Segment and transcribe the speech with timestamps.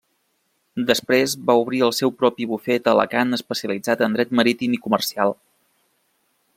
[0.85, 5.37] Després va obrir el seu propi bufet a Alacant especialitzat en dret marítim i comercial.